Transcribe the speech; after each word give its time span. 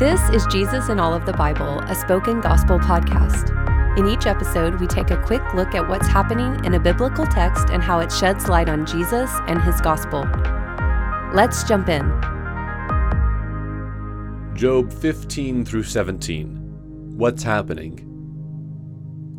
This 0.00 0.22
is 0.30 0.46
Jesus 0.46 0.88
in 0.88 0.98
All 0.98 1.12
of 1.12 1.26
the 1.26 1.34
Bible, 1.34 1.80
a 1.80 1.94
spoken 1.94 2.40
gospel 2.40 2.78
podcast. 2.78 3.54
In 3.98 4.08
each 4.08 4.24
episode, 4.24 4.80
we 4.80 4.86
take 4.86 5.10
a 5.10 5.22
quick 5.24 5.42
look 5.52 5.74
at 5.74 5.86
what's 5.86 6.06
happening 6.06 6.64
in 6.64 6.72
a 6.72 6.80
biblical 6.80 7.26
text 7.26 7.68
and 7.68 7.82
how 7.82 7.98
it 7.98 8.10
sheds 8.10 8.48
light 8.48 8.70
on 8.70 8.86
Jesus 8.86 9.30
and 9.46 9.60
his 9.60 9.78
gospel. 9.82 10.26
Let's 11.34 11.64
jump 11.64 11.90
in. 11.90 12.00
Job 14.54 14.90
15 14.90 15.66
through 15.66 15.82
17. 15.82 17.18
What's 17.18 17.42
happening? 17.42 18.06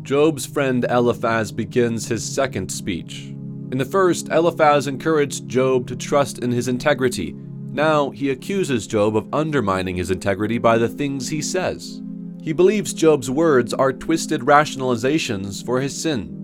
Job's 0.02 0.46
friend 0.46 0.86
Eliphaz 0.88 1.50
begins 1.50 2.06
his 2.06 2.24
second 2.24 2.70
speech. 2.70 3.34
In 3.72 3.78
the 3.78 3.84
first, 3.84 4.28
Eliphaz 4.28 4.86
encouraged 4.86 5.48
Job 5.48 5.88
to 5.88 5.96
trust 5.96 6.38
in 6.38 6.52
his 6.52 6.68
integrity 6.68 7.34
now 7.72 8.10
he 8.10 8.30
accuses 8.30 8.86
Job 8.86 9.16
of 9.16 9.32
undermining 9.32 9.96
his 9.96 10.10
integrity 10.10 10.58
by 10.58 10.78
the 10.78 10.88
things 10.88 11.28
he 11.28 11.40
says. 11.40 12.02
He 12.42 12.52
believes 12.52 12.92
Job's 12.92 13.30
words 13.30 13.72
are 13.72 13.92
twisted 13.92 14.42
rationalizations 14.42 15.64
for 15.64 15.80
his 15.80 16.00
sin. 16.00 16.38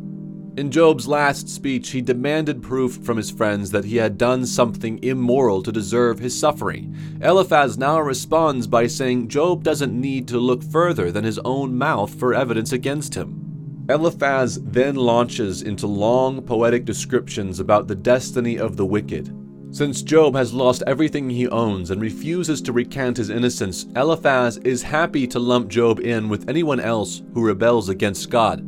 In 0.56 0.72
Job's 0.72 1.06
last 1.06 1.48
speech, 1.48 1.90
he 1.90 2.00
demanded 2.00 2.62
proof 2.62 2.96
from 3.04 3.16
his 3.16 3.30
friends 3.30 3.70
that 3.70 3.84
he 3.84 3.96
had 3.96 4.18
done 4.18 4.44
something 4.44 4.98
immoral 5.04 5.62
to 5.62 5.70
deserve 5.70 6.18
his 6.18 6.36
suffering. 6.36 6.96
Eliphaz 7.22 7.78
now 7.78 8.00
responds 8.00 8.66
by 8.66 8.86
saying 8.86 9.28
Job 9.28 9.62
doesn't 9.62 9.92
need 9.92 10.26
to 10.28 10.38
look 10.38 10.64
further 10.64 11.12
than 11.12 11.22
his 11.22 11.38
own 11.44 11.78
mouth 11.78 12.12
for 12.12 12.34
evidence 12.34 12.72
against 12.72 13.14
him. 13.14 13.86
Eliphaz 13.88 14.60
then 14.62 14.96
launches 14.96 15.62
into 15.62 15.86
long 15.86 16.42
poetic 16.42 16.84
descriptions 16.84 17.60
about 17.60 17.86
the 17.86 17.94
destiny 17.94 18.58
of 18.58 18.76
the 18.76 18.86
wicked. 18.86 19.32
Since 19.70 20.02
Job 20.02 20.34
has 20.34 20.54
lost 20.54 20.82
everything 20.86 21.28
he 21.28 21.46
owns 21.48 21.90
and 21.90 22.00
refuses 22.00 22.62
to 22.62 22.72
recant 22.72 23.18
his 23.18 23.28
innocence, 23.28 23.84
Eliphaz 23.94 24.56
is 24.58 24.82
happy 24.82 25.26
to 25.26 25.38
lump 25.38 25.68
Job 25.68 26.00
in 26.00 26.30
with 26.30 26.48
anyone 26.48 26.80
else 26.80 27.22
who 27.34 27.46
rebels 27.46 27.90
against 27.90 28.30
God. 28.30 28.66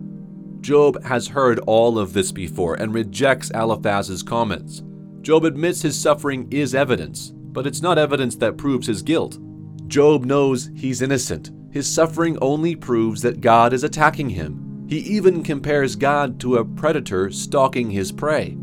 Job 0.60 1.02
has 1.04 1.26
heard 1.26 1.58
all 1.60 1.98
of 1.98 2.12
this 2.12 2.30
before 2.30 2.74
and 2.74 2.92
rejects 2.92 3.50
Eliphaz's 3.52 4.22
comments. 4.22 4.82
Job 5.22 5.44
admits 5.44 5.80
his 5.80 5.98
suffering 5.98 6.46
is 6.50 6.74
evidence, 6.74 7.32
but 7.34 7.66
it's 7.66 7.80
not 7.80 7.98
evidence 7.98 8.36
that 8.36 8.58
proves 8.58 8.86
his 8.86 9.00
guilt. 9.00 9.38
Job 9.86 10.26
knows 10.26 10.70
he's 10.74 11.00
innocent. 11.00 11.50
His 11.72 11.92
suffering 11.92 12.36
only 12.42 12.76
proves 12.76 13.22
that 13.22 13.40
God 13.40 13.72
is 13.72 13.84
attacking 13.84 14.28
him. 14.28 14.86
He 14.86 14.98
even 14.98 15.42
compares 15.42 15.96
God 15.96 16.38
to 16.40 16.56
a 16.56 16.64
predator 16.64 17.30
stalking 17.30 17.90
his 17.90 18.12
prey. 18.12 18.58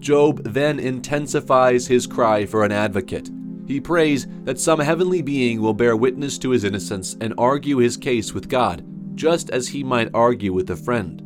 Job 0.00 0.42
then 0.44 0.80
intensifies 0.80 1.86
his 1.86 2.06
cry 2.06 2.46
for 2.46 2.64
an 2.64 2.72
advocate. 2.72 3.30
He 3.66 3.80
prays 3.80 4.26
that 4.44 4.58
some 4.58 4.80
heavenly 4.80 5.22
being 5.22 5.60
will 5.60 5.74
bear 5.74 5.96
witness 5.96 6.38
to 6.38 6.50
his 6.50 6.64
innocence 6.64 7.16
and 7.20 7.34
argue 7.38 7.76
his 7.76 7.96
case 7.96 8.32
with 8.32 8.48
God, 8.48 8.82
just 9.14 9.50
as 9.50 9.68
he 9.68 9.84
might 9.84 10.10
argue 10.12 10.52
with 10.52 10.70
a 10.70 10.76
friend. 10.76 11.22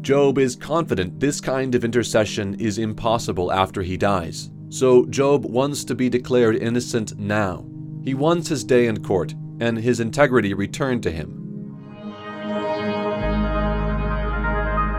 Job 0.00 0.38
is 0.38 0.56
confident 0.56 1.20
this 1.20 1.40
kind 1.40 1.74
of 1.74 1.84
intercession 1.84 2.54
is 2.54 2.78
impossible 2.78 3.52
after 3.52 3.82
he 3.82 3.96
dies, 3.96 4.50
so 4.70 5.04
Job 5.06 5.44
wants 5.44 5.84
to 5.84 5.94
be 5.94 6.08
declared 6.08 6.56
innocent 6.56 7.18
now. 7.18 7.66
He 8.04 8.14
wants 8.14 8.48
his 8.48 8.64
day 8.64 8.86
in 8.86 9.02
court 9.04 9.34
and 9.60 9.76
his 9.76 10.00
integrity 10.00 10.54
returned 10.54 11.02
to 11.02 11.10
him. 11.10 11.44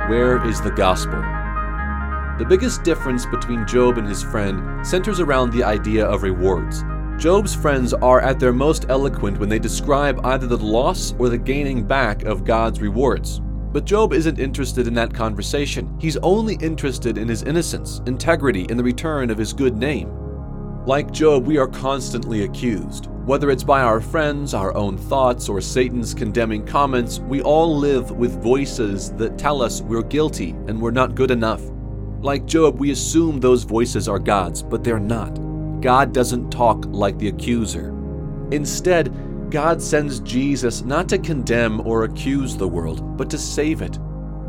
Where 0.09 0.45
is 0.45 0.61
the 0.61 0.71
gospel? 0.71 1.38
The 2.39 2.45
biggest 2.45 2.83
difference 2.83 3.25
between 3.25 3.67
Job 3.67 3.97
and 3.97 4.07
his 4.07 4.23
friend 4.23 4.87
centers 4.87 5.19
around 5.19 5.51
the 5.51 5.61
idea 5.61 6.05
of 6.05 6.23
rewards. 6.23 6.85
Job's 7.17 7.53
friends 7.53 7.93
are 7.93 8.21
at 8.21 8.39
their 8.39 8.53
most 8.53 8.85
eloquent 8.87 9.37
when 9.37 9.49
they 9.49 9.59
describe 9.59 10.25
either 10.25 10.47
the 10.47 10.57
loss 10.57 11.13
or 11.19 11.27
the 11.27 11.37
gaining 11.37 11.83
back 11.85 12.23
of 12.23 12.45
God's 12.45 12.79
rewards. 12.79 13.41
But 13.73 13.83
Job 13.83 14.13
isn't 14.13 14.39
interested 14.39 14.87
in 14.87 14.93
that 14.93 15.13
conversation. 15.13 15.93
He's 15.99 16.15
only 16.23 16.55
interested 16.61 17.17
in 17.17 17.27
his 17.27 17.43
innocence, 17.43 18.01
integrity, 18.05 18.65
and 18.69 18.79
the 18.79 18.85
return 18.85 19.31
of 19.31 19.37
his 19.37 19.51
good 19.51 19.75
name. 19.75 20.09
Like 20.85 21.11
Job, 21.11 21.45
we 21.45 21.57
are 21.57 21.67
constantly 21.67 22.45
accused. 22.45 23.07
Whether 23.25 23.51
it's 23.51 23.65
by 23.65 23.81
our 23.81 23.99
friends, 23.99 24.53
our 24.53 24.73
own 24.77 24.97
thoughts, 24.97 25.49
or 25.49 25.59
Satan's 25.59 26.13
condemning 26.13 26.65
comments, 26.65 27.19
we 27.19 27.41
all 27.41 27.77
live 27.77 28.11
with 28.11 28.41
voices 28.41 29.11
that 29.15 29.37
tell 29.37 29.61
us 29.61 29.81
we're 29.81 30.03
guilty 30.03 30.51
and 30.67 30.81
we're 30.81 30.91
not 30.91 31.15
good 31.15 31.31
enough. 31.31 31.61
Like 32.21 32.45
Job, 32.45 32.79
we 32.79 32.91
assume 32.91 33.39
those 33.39 33.63
voices 33.63 34.09
are 34.09 34.19
God's, 34.19 34.61
but 34.61 34.83
they're 34.83 34.99
not. 34.99 35.33
God 35.79 36.13
doesn't 36.13 36.49
talk 36.49 36.83
like 36.87 37.17
the 37.17 37.29
accuser. 37.29 37.95
Instead, 38.51 39.49
God 39.49 39.81
sends 39.81 40.19
Jesus 40.19 40.83
not 40.83 41.07
to 41.09 41.17
condemn 41.17 41.79
or 41.87 42.03
accuse 42.03 42.57
the 42.57 42.67
world, 42.67 43.17
but 43.17 43.29
to 43.29 43.37
save 43.37 43.81
it. 43.81 43.97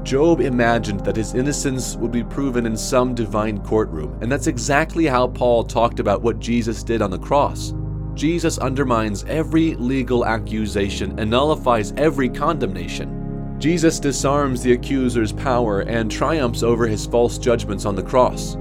Job 0.03 0.41
imagined 0.41 1.01
that 1.05 1.15
his 1.15 1.35
innocence 1.35 1.95
would 1.95 2.11
be 2.11 2.25
proven 2.25 2.67
in 2.67 2.77
some 2.77 3.15
divine 3.15 3.63
courtroom, 3.63 4.19
and 4.21 4.33
that's 4.33 4.49
exactly 4.49 5.07
how 5.07 5.29
Paul 5.29 5.63
talked 5.63 6.01
about 6.01 6.23
what 6.23 6.41
Jesus 6.41 6.83
did 6.83 7.03
on 7.03 7.11
the 7.11 7.19
cross. 7.19 7.73
Jesus 8.15 8.59
undermines 8.59 9.25
every 9.25 9.75
legal 9.77 10.27
accusation 10.27 11.17
and 11.21 11.31
nullifies 11.31 11.93
every 11.97 12.29
condemnation. 12.29 13.20
Jesus 13.61 14.01
disarms 14.01 14.63
the 14.63 14.73
accuser's 14.73 15.33
power 15.33 15.81
and 15.81 16.11
triumphs 16.11 16.63
over 16.63 16.87
his 16.87 17.05
false 17.05 17.37
judgments 17.37 17.85
on 17.85 17.95
the 17.95 18.03
cross. 18.03 18.57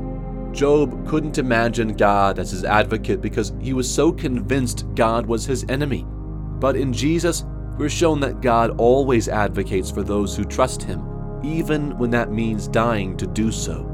Job 0.52 1.08
couldn't 1.08 1.38
imagine 1.38 1.94
God 1.94 2.38
as 2.38 2.52
his 2.52 2.66
advocate 2.66 3.22
because 3.22 3.54
he 3.62 3.72
was 3.72 3.90
so 3.90 4.12
convinced 4.12 4.86
God 4.96 5.26
was 5.26 5.46
his 5.46 5.66
enemy. 5.70 6.06
But 6.06 6.76
in 6.76 6.92
Jesus, 6.92 7.46
we're 7.78 7.88
shown 7.88 8.20
that 8.20 8.42
God 8.42 8.72
always 8.78 9.30
advocates 9.30 9.90
for 9.90 10.04
those 10.04 10.36
who 10.36 10.44
trust 10.44 10.84
him, 10.84 11.02
even 11.46 11.98
when 11.98 12.10
that 12.10 12.34
means 12.34 12.68
dying 12.68 13.16
to 13.16 13.28
do 13.28 13.54
so. 13.54 13.86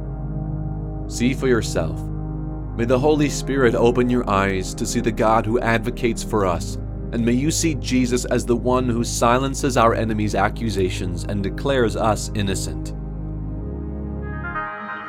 See 1.07 1.35
for 1.35 1.47
yourself. 1.47 2.01
May 2.75 2.85
the 2.85 2.97
Holy 2.97 3.29
Spirit 3.29 3.75
open 3.75 4.09
your 4.09 4.27
eyes 4.27 4.73
to 4.73 4.87
see 4.87 5.01
the 5.01 5.11
God 5.11 5.45
who 5.45 5.59
advocates 5.59 6.23
for 6.23 6.47
us 6.47 6.79
and 7.15 7.25
may 7.25 7.31
you 7.31 7.49
see 7.49 7.75
Jesus 7.75 8.25
as 8.25 8.45
the 8.45 8.57
one 8.57 8.89
who 8.89 9.05
silences 9.05 9.77
our 9.77 9.93
enemies' 9.93 10.35
accusations 10.35 11.23
and 11.23 11.41
declares 11.41 11.95
us 11.95 12.29
innocent. 12.35 12.93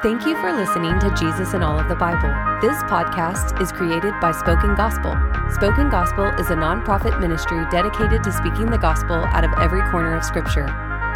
Thank 0.04 0.24
you 0.24 0.36
for 0.36 0.52
listening 0.52 1.00
to 1.00 1.12
Jesus 1.18 1.52
in 1.52 1.64
All 1.64 1.76
of 1.76 1.88
the 1.88 1.96
Bible. 1.96 2.30
This 2.60 2.80
podcast 2.84 3.60
is 3.60 3.72
created 3.72 4.14
by 4.20 4.30
Spoken 4.30 4.76
Gospel. 4.76 5.16
Spoken 5.52 5.90
Gospel 5.90 6.26
is 6.38 6.50
a 6.50 6.54
nonprofit 6.54 7.18
ministry 7.18 7.64
dedicated 7.72 8.22
to 8.22 8.32
speaking 8.32 8.70
the 8.70 8.78
gospel 8.78 9.16
out 9.16 9.42
of 9.42 9.50
every 9.58 9.82
corner 9.90 10.16
of 10.16 10.22
Scripture. 10.22 10.66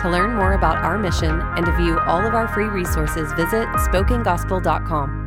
To 0.02 0.10
learn 0.10 0.34
more 0.34 0.54
about 0.54 0.78
our 0.78 0.98
mission 0.98 1.40
and 1.56 1.66
to 1.66 1.76
view 1.76 2.00
all 2.00 2.26
of 2.26 2.34
our 2.34 2.48
free 2.48 2.66
resources, 2.66 3.32
visit 3.34 3.68
spokengospel.com. 3.86 5.19